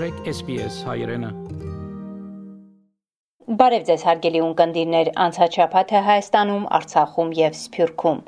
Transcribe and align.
մաղթեք 0.00 0.28
SPS 0.32 0.76
հայրենը։ 0.88 1.28
Բարև 3.60 3.82
ձեզ 3.88 4.04
հարգելի 4.08 4.40
ունկնդիրներ, 4.46 5.10
անցաչափաթը 5.24 6.00
Հայաստանում, 6.06 6.64
Արցախում 6.78 7.34
եւ 7.36 7.58
Սփյուռքում։ 7.60 8.22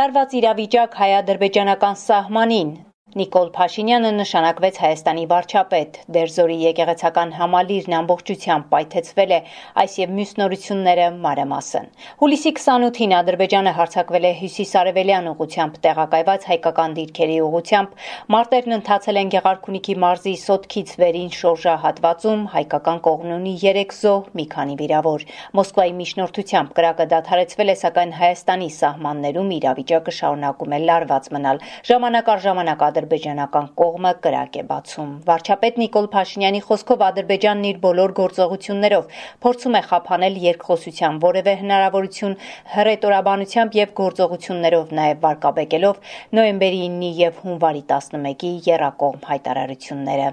Լարված 0.00 0.34
իրավիճակ 0.42 0.96
հայ-ադրբեջանական 1.02 2.00
սահմանին 2.02 2.72
Նիկոլ 3.12 3.50
Փաշինյանը 3.52 4.10
նշանակվեց 4.16 4.78
Հայաստանի 4.80 5.24
վարչապետ։ 5.28 5.96
Դերձորի 6.16 6.54
եկեղեցական 6.62 7.32
համալիրն 7.36 7.94
ամբողջությամբ 7.98 8.68
պայթեցվել 8.72 9.34
է, 9.36 9.40
այս 9.82 9.96
եւ 10.00 10.14
մյուս 10.16 10.30
նորությունները 10.40 11.08
մանրամասն։ 11.26 11.90
Հուլիսի 12.22 12.52
28-ին 12.56 13.12
Ադրբեջանը 13.18 13.74
հարձակվել 13.76 14.28
է 14.28 14.32
հյուսիսարևելյան 14.38 15.28
ուղությամբ 15.32 15.76
տեղակայված 15.84 16.46
հայկական 16.52 16.96
դիրքերի 16.96 17.36
ուղությամբ։ 17.52 18.00
Մարտերն 18.32 18.76
ընթացել 18.80 19.20
են 19.20 19.32
Գեղարքունիքի 19.36 19.98
մարզի 20.06 20.34
Սոտքից 20.46 20.94
վերին 21.04 21.30
շորժահատվածում, 21.36 22.48
հայկական 22.56 23.04
կողմն 23.12 23.36
ունի 23.36 23.54
3 23.66 23.94
զոհ, 24.00 24.32
մի 24.40 24.48
քանի 24.56 24.78
վիրավոր։ 24.80 25.28
Մոսկվայի 25.60 25.94
միջնորդությամբ 26.00 26.74
կրակը 26.80 27.08
դադարեցվել 27.12 27.68
է, 27.68 27.76
սակայն 27.82 28.16
Հայաստանի 28.22 28.72
սահմաններում 28.80 29.54
իրավիճակը 29.60 30.16
շարունակում 30.22 30.72
է 30.72 30.82
լարված 30.88 31.30
մնալ։ 31.36 31.62
Ժամանակ 31.92 32.32
առ 32.32 32.44
ժամանակ 32.48 32.88
ադրբեջանական 33.02 33.66
կողմը 33.80 34.12
կրակ 34.22 34.56
է 34.60 34.62
բացում։ 34.70 35.10
Վարչապետ 35.26 35.78
Նիկոլ 35.82 36.06
Փաշինյանի 36.12 36.60
խոսքով 36.66 37.02
Ադրբեջանն 37.08 37.66
իր 37.70 37.78
բոլոր 37.82 38.14
գործողություններով 38.18 39.16
փորձում 39.42 39.76
է 39.78 39.82
խափանել 39.88 40.38
երկխոսության 40.46 41.18
որևէ 41.26 41.54
հնարավորություն 41.62 42.36
հռետորաբանությամբ 42.76 43.78
եւ 43.82 43.94
գործողություններով 44.02 44.94
նաեւ 45.02 45.18
վարկաբեկելով 45.26 46.00
նոյեմբերի 46.38 46.80
9-ի 46.86 47.12
եւ 47.22 47.42
հունվարի 47.42 47.84
11-ի 47.90 48.52
երակողմ 48.70 49.20
հայտարարությունները։ 49.32 50.28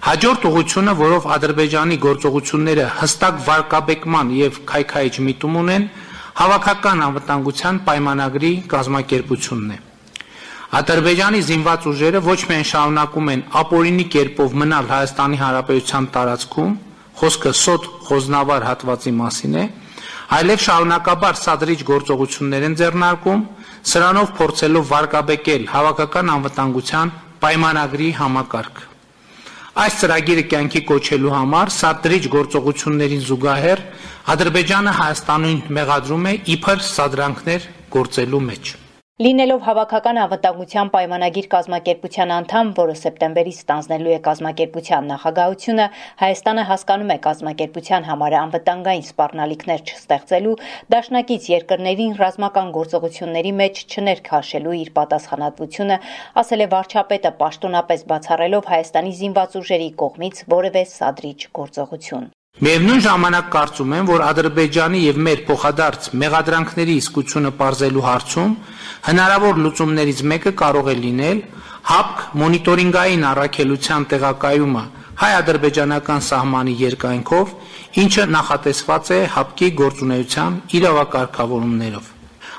Հաջորդ 0.00 0.44
ուղությունը, 0.50 0.92
որով 1.00 1.26
Ադրբեջանի 1.34 1.96
գործողությունները 2.04 2.86
հստակ 3.00 3.42
վարկաբեկման 3.48 4.32
եւ 4.38 4.62
քայքայիչ 4.70 5.14
միտում 5.28 5.60
ունեն, 5.64 5.86
հավաքական 6.40 7.04
անվտանգության 7.10 7.84
պայմանագրի 7.90 8.52
կազմակերպությունն 8.74 9.76
է։ 9.76 9.89
Ադրբեջանի 10.70 11.38
զինված 11.42 11.86
ուժերը 11.90 12.18
ոչ 12.22 12.36
միայն 12.46 12.66
շարունակում 12.70 13.28
են 13.32 13.40
ապօրինի 13.58 14.04
կերպով 14.14 14.52
մնալ 14.60 14.84
Հայաստանի 14.90 15.38
Հանրապետության 15.40 16.04
տարածքում, 16.14 16.74
խոսքը 17.20 17.52
սոտ 17.60 17.88
խոզնավար 18.06 18.66
հատվածի 18.68 19.12
մասին 19.18 19.56
է, 19.58 19.64
այլև 20.36 20.60
շարունակաբար 20.66 21.40
սադրիչ 21.40 21.80
գործողություններ 21.88 22.66
են 22.68 22.76
ձեռնարկում, 22.78 23.42
սրանով 23.90 24.30
փորձելով 24.38 24.84
վարկաբեկել 24.94 25.64
հավաքական 25.74 26.30
անվտանգության 26.38 27.12
պայմանագրի 27.42 28.10
համակարգ։ 28.20 28.78
Այս 29.80 29.96
ծրագիրը 30.04 30.44
կյանքի 30.54 30.82
կոչելու 30.86 31.34
համար 31.34 31.72
սադրիչ 31.80 32.22
գործողություններին 32.36 33.26
զուգահեռ 33.26 33.82
Ադրբեջանը 34.34 34.94
Հայաստանին 35.00 35.58
մեղադրում 35.80 36.30
է 36.30 36.36
իբր 36.54 36.86
սադրանքներ 36.90 37.68
գործելու 37.96 38.44
մեջ։ 38.50 38.72
Լինելով 39.20 39.58
հավաքական 39.66 40.16
անվտանգության 40.16 40.90
պայմանագիր 40.94 41.48
կազմակերպության 41.54 42.30
անդամ, 42.36 42.68
որը 42.78 42.94
սեպտեմբերից 43.00 43.58
ստանձնելու 43.60 44.14
է 44.14 44.20
կազմակերպության 44.28 45.10
նախագահությունը, 45.12 45.88
Հայաստանը 46.22 46.64
հասկանում 46.70 47.12
է 47.12 47.18
կազմակերպության 47.28 48.08
համար 48.08 48.38
անվտանգային 48.38 49.06
սպառնալիքներ 49.10 49.84
չստեղծելու, 49.84 50.56
դաշնակից 50.96 51.52
երկրներին 51.52 52.16
ռազմական 52.24 52.74
գործողությունների 52.80 53.54
մեջ 53.60 53.84
չներքաշելու 53.92 54.76
իր 54.80 54.92
պատասխանատվությունը, 54.96 56.02
ասել 56.40 56.64
է 56.64 56.72
վարչապետը 56.80 57.36
պաշտոնապես 57.44 58.08
բացառելով 58.16 58.74
Հայաստանի 58.74 59.16
զինված 59.20 59.62
ուժերի 59.64 59.94
կողմից 60.00 60.44
որևէ 60.56 60.88
սադրիչ 60.96 61.40
գործողություն։ 61.60 62.30
Միևնույն 62.58 62.98
ժամանակ 63.04 63.46
կարծում 63.54 63.92
եմ, 63.96 64.08
որ 64.10 64.22
Ադրբեջանի 64.26 64.98
եւ 65.00 65.18
մեր 65.24 65.38
փոխադարձ 65.48 66.08
մեղադրանքների 66.22 66.96
իսկությունը 67.00 67.52
ողջելու 67.60 68.02
հարցում 68.06 68.50
հնարավոր 69.06 69.60
լուծումներից 69.64 70.20
մեկը 70.32 70.52
կարող 70.60 70.90
է 70.92 70.96
լինել 71.04 71.38
ՀԱՊԿ 71.94 72.26
մոնիտորինգային 72.42 73.24
առաքելության 73.30 74.06
տեղակայումը 74.10 74.84
հայ-ադրբեջանական 75.22 76.20
սահմանի 76.28 76.74
երկայնքով, 76.84 77.46
ինչը 78.02 78.24
նախատեսված 78.34 79.04
է 79.16 79.20
ՀԱՊԿ-ի 79.30 79.68
գործունեության 79.80 80.52
իրավակարգավորումներով։ 80.76 82.04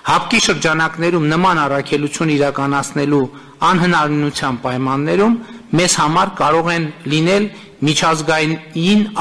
ՀԱՊԿ-ի 0.01 0.39
շրջանակներում 0.47 1.25
նման 1.35 1.57
առաքելություն 1.67 2.33
իրականացնելու 2.41 3.25
անհնարինության 3.69 4.55
պայմաններում 4.65 5.35
մեզ 5.77 5.93
համար 6.01 6.29
կարող 6.41 6.69
են 6.75 6.85
լինել 7.11 7.43
միջազգային 7.87 8.51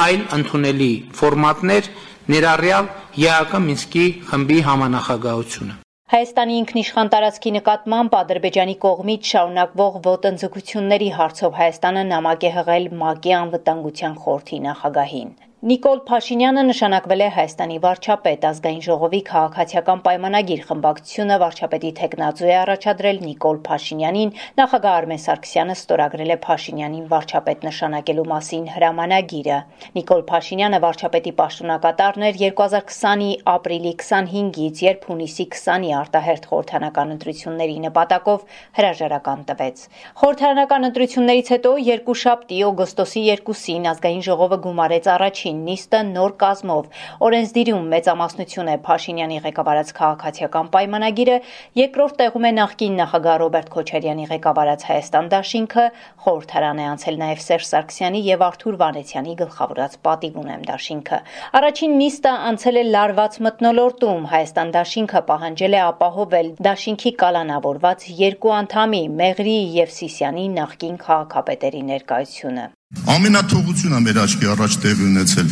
այլ 0.04 0.22
ընդունելի 0.36 0.92
ֆորմատներ, 1.18 1.86
ներառյալ 2.32 2.88
ԵԱԿ 3.16 3.60
Մինսկի 3.66 4.06
խմբի 4.28 4.58
համանախագահությունը։ 4.66 5.74
Հայաստանի 6.14 6.54
ինքնիշխան 6.60 7.10
տարածքի 7.14 7.50
նկատմամբ 7.56 8.16
Ադրբեջանի 8.20 8.76
կողմից 8.84 9.30
շարունակվող 9.32 9.98
ոտնձգությունների 10.06 11.10
հարցով 11.16 11.60
Հայաստանը 11.60 12.02
նամակ 12.10 12.46
է 12.48 12.50
հղել 12.56 12.88
ՄԱԿ-ի 12.90 13.32
անվտանգության 13.40 14.18
խորհրդի 14.24 14.58
նախագահին։ 14.66 15.30
Նիկոլ 15.60 15.98
Փաշինյանը 16.08 16.62
նշանակվել 16.66 17.20
է 17.20 17.26
Հայաստանի 17.36 17.74
վարչապետ 17.84 18.44
ազգային 18.48 18.78
ժողովի 18.84 19.18
քաղաքացիական 19.30 19.98
պայմանագիր 20.04 20.60
խմբակցությունը 20.68 21.36
վարչապետի 21.42 21.90
տեխնազու 21.98 22.46
է 22.48 22.54
առաջադրել 22.60 23.18
Նիկոլ 23.24 23.60
Փաշինյանին, 23.66 24.32
նախագահ 24.60 24.96
Արմեն 25.00 25.20
Սարգսյանը 25.24 25.76
ստորագրել 25.76 26.32
է 26.32 26.38
Փաշինյանին 26.46 27.04
վարչապետ 27.10 27.66
նշանակելու 27.68 28.24
մասին 28.30 28.64
հրամանագիրը։ 28.72 29.58
Նիկոլ 30.00 30.24
Փաշինյանը 30.32 30.80
վարչապետի 30.80 31.34
պաշտոնակատարն 31.42 32.24
էր 32.30 32.40
2020-ի 32.40 33.30
ապրիլի 33.52 33.94
25-ից, 34.00 34.82
երբ 34.88 35.06
հունիսի 35.12 35.48
20-ի 35.60 35.92
արտահերթ 36.00 36.50
խորհրդանական 36.54 37.14
ընտրությունների 37.20 37.76
նպատակով 37.84 38.48
հրաժարական 38.80 39.44
տվեց։ 39.52 39.84
Խորհրդանական 40.24 40.90
ընտրություններից 40.90 41.54
հետո 41.58 41.76
երկուշաբթի 41.90 42.64
օգոստոսի 42.70 43.28
2-ին 43.44 43.92
ազգային 43.92 44.26
ժողովը 44.30 44.60
գումարեց 44.64 45.12
առաջին 45.20 45.49
առաջին 45.50 45.62
նիստը 45.66 46.00
նոր 46.14 46.32
կազմով 46.40 46.84
օրենսդիրում 47.26 47.86
մեծամասնություն 47.90 48.68
է 48.70 48.76
Փաշինյանի 48.86 49.38
ղեկավարած 49.46 49.88
քաղաքացիական 49.98 50.66
պայմանագիրը, 50.74 51.36
երկրորդ 51.80 52.14
տեղում 52.20 52.46
է 52.46 52.52
նախկին 52.60 52.94
նախագահ 53.00 53.36
Ռոբերտ 53.42 53.68
Քոչարյանի 53.74 54.26
ղեկավարած 54.30 54.84
Հայաստան 54.90 55.30
դաշինքը, 55.34 55.84
խորհրդարան 56.24 56.80
է 56.80 56.86
անցել 56.90 57.16
նաև 57.20 57.42
Սերժ 57.50 57.66
Սարգսյանի 57.70 58.20
եւ 58.30 58.44
Արթուր 58.50 58.78
Վանեցյանի 58.80 59.34
գլխավորած 59.42 59.92
պատիվ 60.06 60.40
ունեմ 60.44 60.62
դաշինքը։ 60.70 61.20
Առաջին 61.60 61.94
նիստը 62.00 62.34
անցել 62.50 62.80
է 62.80 62.84
լարված 62.94 63.38
մտնոլորտում, 63.50 64.26
Հայաստան 64.34 64.74
դաշինքը 64.78 65.24
պահանջել 65.30 65.74
է 65.74 65.82
ապահովել 65.90 66.52
դաշինքի 66.70 67.14
կալանավորված 67.24 68.10
երկու 68.24 68.54
անդամի 68.60 69.04
Մեղրի 69.22 69.58
եւ 69.80 69.96
Սիսյանի 70.00 70.46
նախկին 70.60 71.00
քաղաքապետերի 71.06 71.82
ներկայությունը։ 71.94 72.70
Ամենաթողությունը 73.10 73.98
մեր 74.04 74.18
աչքի 74.22 74.48
առաջ 74.52 74.74
տեղի 74.82 75.04
ունեցել։ 75.08 75.48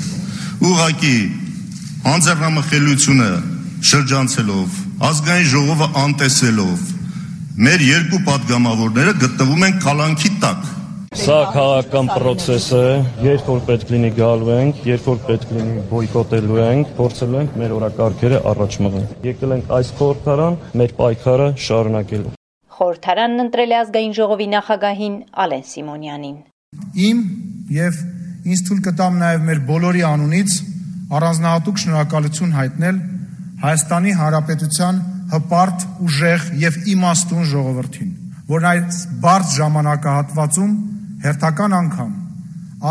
Ուղղակի 0.69 1.13
անձեռնամխելիությունը 2.13 3.29
շրջանցելով, 3.91 4.77
ազգային 5.09 5.49
ժողովը 5.53 5.89
անտեսելով, 6.03 6.83
մեր 7.69 7.85
երկու 7.87 8.21
падգամավորները 8.29 9.15
գտնվում 9.23 9.65
են 9.69 9.79
կալանքի 9.87 10.33
տակ։ 10.45 10.67
Սա 11.23 11.39
քաղաքական 11.55 12.11
process 12.15 12.69
է, 12.79 12.85
երբ 13.27 13.49
որ 13.55 13.63
պետք 13.71 13.95
լինի 13.95 14.13
գալու 14.19 14.53
ենք, 14.59 14.83
երբ 14.93 15.09
որ 15.09 15.23
պետք 15.31 15.55
լինի 15.57 15.87
բոյկոտելու 15.95 16.61
ենք, 16.67 16.93
փորձելու 16.99 17.41
ենք 17.43 17.57
մեր 17.63 17.75
օրակարգերը 17.79 18.43
առաջ 18.53 18.79
մղել։ 18.87 19.09
Եկել 19.31 19.57
ենք 19.57 19.73
այս 19.79 19.95
խորհրդարան 20.03 20.61
մեր 20.83 20.95
պայքարը 21.01 21.49
շարունակելու։ 21.69 22.37
Խորհրդարանն 22.79 23.45
ընտրել 23.49 23.75
ազգային 23.83 24.15
ժողովի 24.21 24.53
նախագահին 24.59 25.19
Ալեն 25.47 25.67
Սիմոնյանին։ 25.73 26.39
Իմ 26.69 27.21
եւ 27.73 27.99
ինձ 28.45 28.63
թույլ 28.67 28.81
կտամ 28.85 29.15
նաեւ 29.23 29.45
մեր 29.49 29.61
բոլորի 29.69 30.03
անունից 30.05 30.57
առանձնահատուկ 31.17 31.79
շնորհակալություն 31.83 32.51
հայտնել 32.57 32.99
Հայաստանի 33.63 34.11
Հանրապետության 34.19 34.99
հպարտ, 35.33 35.87
ուժեղ 36.05 36.45
եւ 36.63 36.77
իմաստուն 36.93 37.47
ժողովրդին, 37.53 38.11
որն 38.51 38.69
այս 38.69 38.99
բարձ 39.23 39.55
ժամանակահատվածում 39.57 40.75
հերթական 41.25 41.77
անգամ 41.79 42.11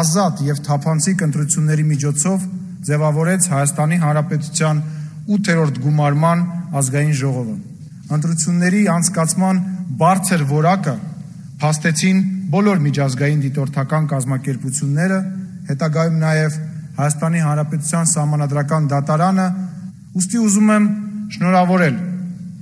ազատ 0.02 0.42
եւ 0.48 0.64
թափանցիկ 0.70 1.22
ընտրությունների 1.28 1.86
միջոցով 1.92 2.48
ձևավորեց 2.90 3.50
Հայաստանի 3.54 4.00
Հանրապետության 4.06 4.82
8-րդ 5.38 5.78
գումարման 5.86 6.42
ազգային 6.82 7.14
ժողովը։ 7.22 7.56
Ընտրությունների 8.18 8.82
անցկացման 8.98 9.62
բարձր 10.02 10.44
որակը 10.58 10.96
փաստեցին 11.62 12.26
բոլոր 12.52 12.78
միջազգային 12.84 13.42
դիտորդական 13.44 14.06
կազմակերպությունները, 14.12 15.18
հետագայում 15.68 16.20
նաև 16.22 16.60
Հայաստանի 16.98 17.42
Հանրապետության 17.48 18.08
Սահմանադրական 18.12 18.88
դատարանը, 18.94 19.48
ուստի 20.18 20.40
ուզում 20.48 20.72
եմ 20.76 20.88
շնորհավորել 21.36 21.98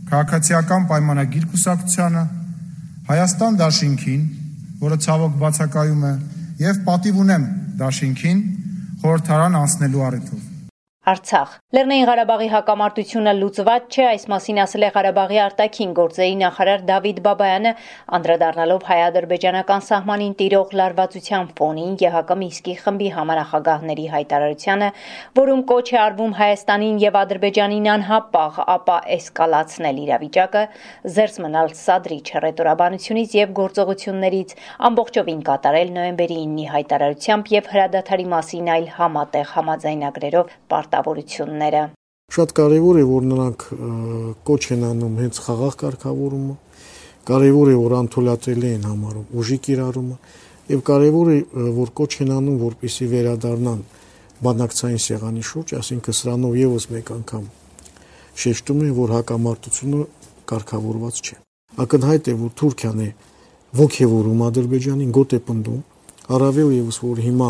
քաղաքացիական 0.09 0.87
պայմանագիր 0.89 1.45
կուսակցությանը, 1.53 2.23
Հայաստան 3.05 3.61
դաշինքին, 3.61 4.25
որը 4.81 4.97
ցավոք 5.05 5.37
բացակայում 5.45 6.03
է, 6.09 6.13
եւ 6.65 6.81
պատիվ 6.89 7.21
ունեմ 7.25 7.47
դաշինքին 7.85 8.43
խորհրդարան 9.05 9.57
անցնելու 9.61 10.05
առիթով 10.09 10.44
Արցախ. 11.05 11.49
Լեռնային 11.75 12.07
Ղարաբաղի 12.09 12.47
հակամարտությունը 12.49 13.31
լուծված 13.37 13.83
չէ, 13.93 14.05
այս 14.09 14.23
մասին 14.31 14.59
ասել 14.63 14.83
է 14.85 14.87
Ղարաբաղի 14.95 15.37
արտաքին 15.43 15.89
գործերի 15.99 16.37
նախարար 16.39 16.85
Դավիթ 16.89 17.19
Բաբայանը, 17.27 17.73
անդրադառնալով 18.17 18.87
հայ-ադրբեջանական 18.89 19.83
սահմանին 19.85 20.33
տիրող 20.39 20.73
լարվածության 20.81 21.45
ֆոնին 21.59 21.93
ԵՀԿ 22.01 22.37
Մինսկի 22.41 22.73
խմբի 22.81 23.09
համանախագահների 23.17 24.07
հայտարարությանը, 24.15 24.89
որում 25.37 25.61
կոչ 25.69 25.85
է 25.93 25.99
արվում 26.05 26.33
Հայաստանին 26.41 26.97
եւ 27.05 27.19
Ադրբեջանին 27.21 27.85
անհապաղ, 27.95 28.59
ապա 28.75 28.97
էսկալացնել 29.19 30.01
իրավիճակը, 30.09 30.65
զերծ 31.05 31.39
մնալ 31.45 31.71
սադրիչ 31.85 32.25
ռետորաբանությունից 32.49 33.37
եւ 33.45 33.53
գործողություններից, 33.61 34.57
ամբողջովին 34.89 35.45
կատարել 35.53 35.95
նոյեմբերի 35.99 36.41
9-ի 36.41 36.67
հայտարարությամբ 36.73 37.55
եւ 37.59 37.71
հրադադարի 37.75 38.27
մասին 38.33 38.73
այլ 38.79 38.91
համատեղ 38.97 39.55
համաձայնագրերով 39.55 40.59
պարտ 40.73 40.94
պարտավորությունները։ 40.95 41.83
Շատ 42.35 42.51
կարևոր 42.57 42.97
է, 42.99 43.03
որ 43.05 43.25
նրանք 43.29 43.65
կոչ 44.47 44.63
են 44.75 44.83
անում 44.89 45.17
հենց 45.21 45.39
խաղաղ 45.45 45.75
կարգավորումը, 45.81 46.55
կարևոր 47.29 47.69
է, 47.69 47.75
որ 47.81 47.95
անթոլատելի 47.99 48.71
են 48.75 48.87
համարում 48.89 49.27
ուժի 49.35 49.57
կիրառումը 49.65 50.17
եւ 50.73 50.79
կարևոր 50.89 51.29
է, 51.35 51.37
որ 51.75 51.91
կոչ 51.99 52.11
են 52.25 52.31
անում, 52.35 52.57
որպիսի 52.65 53.05
վերադառնան 53.13 53.83
բանակցային 54.45 55.03
սեղանի 55.05 55.43
շուրջ, 55.45 55.73
ասինքն 55.79 56.17
սրանով 56.19 56.57
եւս 56.59 56.87
մեկ 56.95 57.11
անգամ 57.15 57.45
շեշտում 58.35 58.81
են, 58.85 58.93
որ 58.95 59.13
հակամարտությունը 59.15 60.01
կարգավորված 60.49 61.21
չէ։ 61.25 61.37
Ակնհայտ 61.85 62.25
է, 62.25 62.35
որ 62.41 62.51
Թուրքիան 62.59 62.99
է 63.05 63.09
ողջևորում 63.75 64.43
Ադրբեջանին, 64.49 65.13
գոտ 65.15 65.35
է 65.35 65.39
պնդում, 65.45 65.79
առավել 66.35 66.73
եւս 66.75 66.99
որ 67.05 67.21
հիմա 67.25 67.49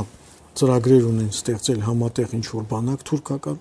ծրագրեր 0.60 1.06
ունեն 1.10 1.30
ստեղծել 1.36 1.81
համատեղ 1.86 2.34
ինչ 2.38 2.46
որ 2.56 2.66
բանակ 2.72 3.06
թուրքական, 3.10 3.60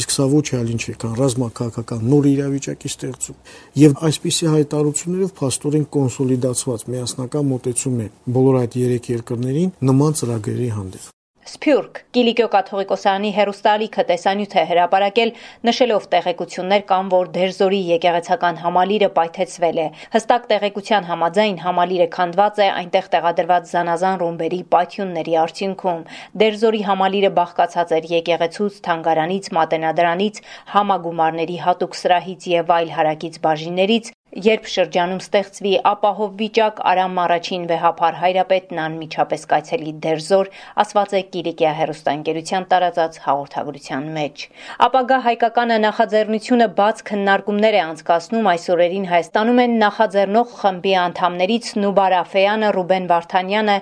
իսկ 0.00 0.14
սա 0.16 0.26
ոչ 0.32 0.46
այլ 0.60 0.72
ինչ 0.74 0.82
է, 0.88 0.94
կան 1.04 1.14
ռազմաքաղաքական 1.20 2.08
նոր 2.14 2.28
իրավիճակի 2.30 2.92
ստեղծում։ 2.94 3.38
Եվ 3.84 3.96
այսպիսի 4.10 4.50
հայտարարություններով 4.56 5.32
փաստորեն 5.40 5.86
կոնսոլիդացված 6.00 6.84
միասնական 6.96 7.48
մոտեցում 7.54 8.04
է 8.04 8.10
բոլոր 8.40 8.60
այդ 8.64 8.76
երեք 8.86 9.14
երկրներին 9.20 9.74
նման 9.90 10.20
ծրագրերի 10.20 10.70
հանդեպ։ 10.80 11.16
Սփյուռք 11.48 11.98
Կիլիկիո 12.12 12.46
կաթողիկոսարանի 12.52 13.28
հերոստալիքը 13.32 14.02
տեսանյութ 14.10 14.56
է 14.60 14.64
հրապարակել, 14.70 15.30
նշելով 15.68 16.08
տեղեկություններ 16.14 16.84
կան, 16.90 17.08
որ 17.14 17.30
Դերզորի 17.36 17.78
եկեղեցական 17.90 18.60
համալիրը 18.64 19.08
պայթեցվել 19.16 19.80
է։ 19.80 19.86
Հստակ 20.16 20.44
տեղեկության 20.52 21.08
համաձայն 21.10 21.56
համալիրը 21.64 22.08
քանդված 22.18 22.60
է 22.60 22.68
այնտեղ 22.82 23.08
տեղադրված 23.16 23.72
զանազան 23.72 24.20
ռումբերի 24.20 24.60
պայթյունների 24.76 25.36
արդյունքում։ 25.46 26.04
Դերզորի 26.44 26.82
համալիրը 26.90 27.32
բաղկացած 27.40 27.96
էր 28.00 28.12
եկեղեցուց, 28.20 28.80
թանգարանից, 28.84 29.52
մատենադրանից, 29.60 30.44
համագումարների 30.76 31.60
հատուկ 31.64 32.00
սրահից 32.04 32.50
եւ 32.60 32.76
այլ 32.80 32.96
հարակից 33.00 33.44
բաժիններից, 33.48 34.14
Երբ 34.30 34.66
շրջանում 34.70 35.18
ստեղծվի 35.24 35.70
ապահով 35.90 36.34
վիճակ, 36.38 36.76
Արամ 36.86 37.16
առաջին 37.18 37.62
վեհափար 37.66 38.18
հայրապետն 38.20 38.78
անմիջապես 38.78 39.46
կայցելի 39.50 39.94
դերզոր, 40.04 40.50
ասված 40.82 41.14
է 41.18 41.22
Կիլիկիա 41.34 41.72
հերոստանգերության 41.80 42.66
տարածած 42.70 43.18
հաղորդագրության 43.24 44.06
մեջ։ 44.14 44.44
Ապագա 44.86 45.18
հայկականը 45.24 45.78
նախաձեռնությունը 45.86 46.68
բաց 46.78 47.02
քննարկումներ 47.10 47.74
է 47.74 47.82
անցկացնում 47.90 48.46
այս 48.54 48.68
օրերին 48.70 49.08
Հայաստանում 49.10 49.60
են 49.66 49.74
նախաձեռնող 49.82 50.54
խմբի 50.60 50.94
անդամներից 51.10 51.72
Նուբար 51.82 52.16
Աֆեյանը, 52.20 52.70
Ռուբեն 52.78 53.10
Վարդանյանը 53.10 53.76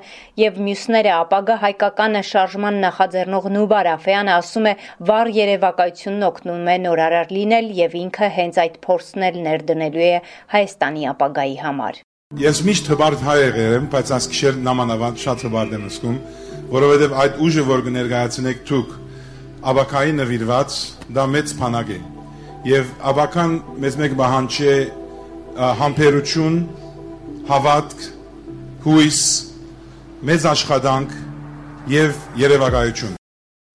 եւ 0.49 0.63
մյուսները 0.65 1.13
ապագա 1.19 1.59
հայկականը 1.69 2.25
շարժման 2.33 2.81
նախաձեռնող 2.89 3.51
Նուբար 3.59 3.93
Աֆեյանը 3.99 4.35
ասում 4.39 4.73
է, 4.73 4.75
վառ 5.13 5.33
երևակայությունն 5.43 6.27
օգնում 6.33 6.73
է 6.73 6.81
նորարար 6.89 7.37
լինել 7.37 7.73
եւ 7.85 8.01
ինքը 8.09 8.33
հենց 8.39 8.63
այդ 8.65 8.83
փորձն 8.89 9.29
ներդնելու 9.49 10.09
է 10.09 10.17
Հայաստանի 10.53 11.09
ապագայի 11.13 11.57
համար։ 11.65 12.01
Ես 12.43 12.59
միշտ 12.69 12.89
հբարդ 12.93 13.23
հայ 13.25 13.37
եղել 13.41 13.75
եմ, 13.79 13.85
բայց 13.95 14.11
այս 14.19 14.29
քիշեր 14.33 14.59
նամանավանդ 14.69 15.23
շատ 15.23 15.45
հբարդ 15.49 15.77
եմ 15.79 15.85
զգում, 15.89 16.19
որովհետև 16.75 17.15
այդ 17.23 17.39
ուժը, 17.49 17.65
որ 17.69 17.85
կներկայացնեք 17.89 18.63
դուք, 18.69 18.91
աբակայի 19.73 20.15
նվիրված, 20.19 20.77
դա 21.17 21.25
մեծ 21.35 21.55
բանակ 21.63 21.93
է։ 21.97 21.99
Եվ 22.69 22.93
աբական 23.13 23.59
մեզ 23.83 23.99
մեկ 24.03 24.17
բահանջ 24.21 24.61
է 24.69 24.77
համբերություն, 25.83 26.59
հավատք, 27.49 28.09
հույս, 28.87 29.21
մեծ 30.29 30.51
աշխատանք 30.53 31.15
եւ 31.99 32.27
երևակայություն։ 32.45 33.18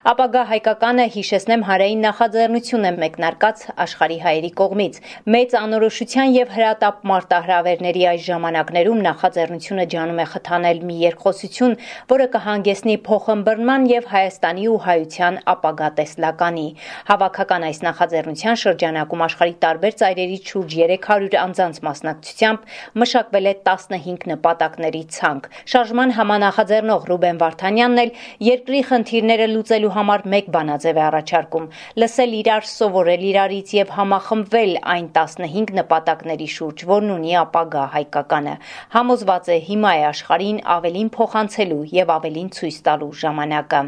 Ապագա 0.03 0.41
հայկականը 0.49 1.03
հիշեցնեմ 1.13 1.61
հարային 1.63 2.01
նախաձեռնություն 2.03 2.87
է 2.87 2.89
մեկնարկած 2.99 3.61
աշխարհի 3.83 4.15
հայերի 4.23 4.49
կողմից։ 4.59 4.97
Մեծ 5.31 5.53
անորոշության 5.59 6.33
եւ 6.35 6.49
հրատապ 6.55 7.05
մարտահրավերների 7.11 8.03
այս 8.11 8.25
ժամանակներում 8.25 8.99
նախաձեռնությունը 9.05 9.85
ջանում 9.93 10.19
է 10.19 10.25
խթանել 10.33 10.81
մի 10.89 10.97
երկխոսություն, 11.03 11.77
որը 12.11 12.27
կհանգեցնի 12.33 12.95
փոխըմբռնման 13.07 13.87
եւ 13.93 14.09
Հայաստանի 14.11 14.67
ու 14.73 14.81
հայության 14.83 15.39
ապագա 15.53 15.89
տեսլականի։ 16.03 16.67
Հավաքական 17.07 17.67
այս 17.71 17.79
նախաձեռնության 17.87 18.59
շրջանակում 18.59 19.23
աշխարհի 19.23 19.55
տարբեր 19.63 19.97
ծայրերից 20.03 20.51
շուրջ 20.51 20.77
300 20.83 21.39
անձանց 21.45 21.81
մասնակցությամբ 21.87 22.67
մշակվել 22.99 23.47
է 23.47 23.55
15 23.71 24.27
նպատակների 24.33 25.03
ցանկ։ 25.15 25.49
Շարժման 25.63 26.15
համանախաձեռնող 26.19 27.09
Ռուբեն 27.13 27.41
Վարդանյանն 27.47 28.03
էլ 28.03 28.13
երկրի 28.51 28.85
խնդիրները 28.91 29.49
լուծելու 29.53 29.92
համար 29.97 30.25
մեկ 30.33 30.49
բանաձև 30.55 30.99
է 30.99 31.03
առաջարկում՝ 31.07 31.67
լսել 32.03 32.35
իրար, 32.39 32.67
սովորել 32.73 33.23
իրարից 33.29 33.73
եւ 33.77 33.93
համախմբվել 33.97 34.73
այն 34.93 35.07
15 35.17 35.73
նպատակների 35.79 36.49
շուրջ, 36.57 36.85
որն 36.93 37.15
ունի 37.17 37.33
ապագա 37.43 37.85
հայկականը։ 37.97 38.55
Համոզված 38.97 39.49
է 39.53 39.57
հիմա 39.69 39.93
է 39.93 40.03
աշխարհին 40.13 40.59
ավելին 40.77 41.13
փոխանցելու 41.17 41.83
եւ 42.03 42.13
ավելին 42.17 42.51
ցույց 42.57 42.77
տալու 42.87 43.13
ժամանակը։ 43.23 43.81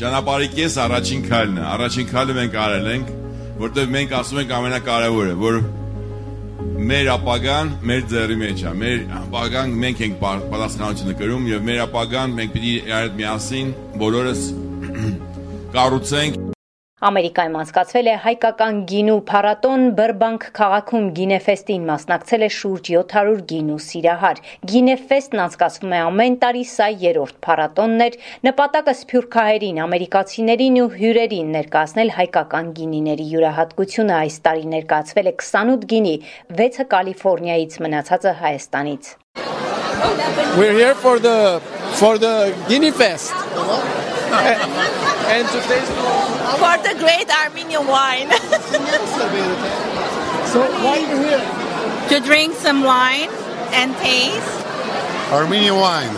Ճանապարհի 0.00 0.46
կես 0.56 0.76
առաջին 0.86 1.26
քայլն 1.30 1.58
է։ 1.60 1.64
Առաջին 1.76 2.06
քայլը 2.12 2.36
մենք 2.36 2.54
արել 2.66 2.86
ենք, 2.96 3.10
որտեղ 3.60 3.90
մենք 3.96 4.14
ասում 4.16 4.38
ենք 4.40 4.54
ամենակարևորը, 4.56 5.34
որ 5.42 5.58
մեր 6.86 7.08
ապագան 7.16 7.70
մեր 7.88 8.02
ձեռի 8.12 8.36
մեջ 8.40 8.62
է։ 8.62 8.72
Մեր 8.80 9.04
ապագան 9.20 9.76
մենք 9.84 10.02
ենք 10.06 10.18
պատասխանատվությունը 10.22 11.14
կրում 11.20 11.46
եւ 11.50 11.64
մեր 11.68 11.80
ապագան 11.86 12.34
մենք 12.40 12.56
պիտի 12.56 12.74
հետ 12.90 13.16
միասին 13.20 13.72
բոլորս 14.02 14.42
կառուցենք 15.76 16.52
Ամերիկայում 17.06 17.56
անցկացվել 17.60 18.06
է 18.08 18.12
հայկական 18.24 18.76
գինու 18.90 19.16
փառատոն 19.28 19.82
Բրբանք 19.98 20.46
քաղաքում 20.56 21.08
Գինեֆեստին 21.18 21.82
մասնակցել 21.90 22.44
է 22.46 22.48
շուրջ 22.56 22.88
700 22.94 23.42
գինու 23.50 23.76
սիրահար։ 23.86 24.40
Գինեֆեստն 24.72 25.42
անցկացվում 25.44 25.92
է 25.92 26.00
ամեն 26.06 26.38
տարի, 26.46 26.64
սա 26.72 26.88
երրորդ 27.04 27.36
փառատոնն 27.44 28.06
էր։ 28.06 28.18
Նպատակը 28.48 28.96
սփյուռքահայերին, 29.02 29.82
ամերիկացիներին 29.84 30.80
ու 30.80 30.88
հյուրերին 30.96 31.54
ներկայացնել 31.60 32.12
հայկական 32.16 32.74
գինիների 32.80 33.26
յուրահատկությունը։ 33.36 34.18
Այս 34.24 34.42
տարի 34.48 34.66
ներկայացվել 34.72 35.28
է 35.28 35.36
28 35.44 35.88
գինի, 35.92 36.16
6-ը 36.64 36.90
Կալիֆոռնիայից, 36.96 37.80
մնացածը 37.84 38.36
Հայաստանից։ 38.40 39.14
We're 40.56 40.72
here 40.72 40.94
for 40.94 41.18
the 41.20 41.60
for 42.00 42.16
the 42.16 42.54
Guinea 42.68 42.90
Fest. 42.90 43.36
And 45.34 45.46
to 45.48 45.60
taste 45.66 45.92
for 46.62 46.76
the 46.86 46.94
great 46.98 47.28
Armenian 47.30 47.86
wine. 47.86 48.30
so 50.52 50.60
why 50.82 50.98
are 50.98 51.06
you 51.10 51.18
here? 51.26 51.44
To 52.10 52.20
drink 52.20 52.54
some 52.54 52.82
wine 52.84 53.30
and 53.72 53.96
taste. 53.98 54.64
Armenian 55.32 55.76
wine. 55.76 56.16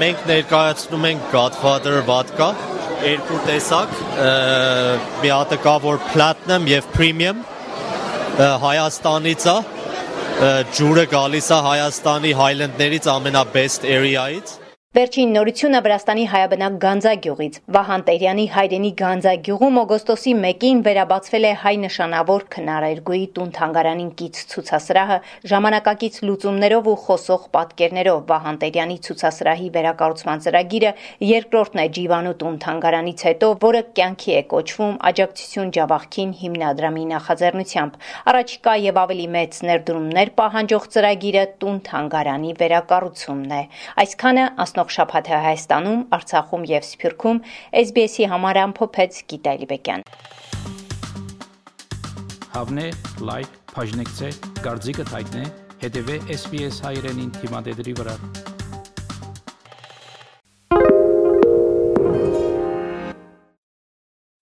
մենք 0.00 0.22
ներկայացնում 0.26 1.02
ենք 1.10 1.24
Godfather 1.32 2.00
vodka, 2.08 2.54
երկու 3.04 3.40
տեսակ, 3.44 3.90
մի 5.20 5.28
հատը 5.28 5.58
կա 5.60 5.74
որ 5.84 5.98
platinum 6.14 6.64
եւ 6.70 6.88
premium 6.94 7.44
Հայաստանից 8.38 9.44
է, 9.52 9.56
ջուրը 10.78 11.04
գալիս 11.12 11.50
է 11.52 11.60
Հայաստանի 11.68 12.32
Highland-ներից 12.40 13.10
ամենաբեստ 13.12 13.84
area-ից 13.92 14.56
Վերջին 14.92 15.30
նորությունը 15.32 15.78
Վրաստանի 15.84 16.24
հայաբնակ 16.28 16.74
Գանձագյուղից։ 16.80 17.54
Վահան 17.74 18.02
Տերյանի 18.08 18.42
հայրենի 18.52 18.88
Գանձագյուղում 18.98 19.76
օգոստոսի 19.82 20.32
1-ին 20.36 20.82
վերաբացվել 20.84 21.46
է 21.48 21.52
հայ 21.62 21.72
նշանավոր 21.84 22.42
քնարերգույի 22.52 23.22
տուն 23.38 23.54
թանգարանին 23.56 24.10
կից 24.18 24.40
ցուցասրահը 24.52 25.16
ժամանակակից 25.52 26.18
լուծումներով 26.28 26.90
ու 26.92 26.96
խոսող 27.06 27.46
պատկերներով։ 27.56 28.20
Վահան 28.32 28.58
Տերյանի 28.60 28.98
ցուցասրահի 29.08 29.70
վերակառուցման 29.78 30.44
ծրագիրը 30.44 30.92
երկրորդն 31.32 31.80
է 31.80 31.88
Ջիվանու 31.96 32.36
տուն 32.44 32.60
թանգարանից 32.68 33.24
հետո, 33.32 33.50
որը 33.64 33.82
կյանքի 33.96 34.36
է 34.36 34.44
կոչվում 34.52 34.94
աջակցություն 35.08 35.72
Ջավախքին 35.72 36.36
հիմնադրամի 36.42 37.08
նախաձեռնությամբ։ 37.16 37.98
Առաջիկա 38.28 38.76
եւ 38.92 39.02
ավելի 39.06 39.26
մեծ 39.40 39.58
ներդրումներ 39.72 40.34
պահանջող 40.42 40.92
ծրագիրը 40.92 41.48
տուն 41.64 41.82
թանգարանի 41.88 42.54
վերակառուցումն 42.60 43.56
է։ 43.56 43.64
Այսքանը 44.02 44.46
անցնող 44.82 44.90
շաբաթը 44.92 45.38
Հայաստանում, 45.42 46.00
Արցախում 46.16 46.62
եւ 46.66 46.86
Սփյուռքում 46.88 47.38
SBS-ի 47.82 48.26
համար 48.32 48.58
ամփոփեց 48.62 49.20
Գիտալի 49.30 49.68
Բեկյան։ 49.70 50.02
Հավնե, 52.52 52.86
լայք, 53.22 53.52
բաժնեկցե, 53.76 54.30
դարձիկը 54.66 55.04
թայտնե, 55.12 55.44
հետեւե 55.86 56.16
SBS 56.38 56.82
հայրենին 56.82 57.30
թիմադեդի 57.38 57.94
վրա։ 58.02 58.51